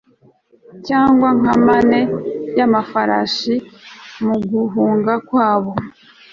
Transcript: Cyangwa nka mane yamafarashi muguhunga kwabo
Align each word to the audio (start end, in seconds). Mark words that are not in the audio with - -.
Cyangwa 0.87 1.27
nka 1.39 1.53
mane 1.65 1.99
yamafarashi 2.57 3.55
muguhunga 4.25 5.13
kwabo 5.27 5.73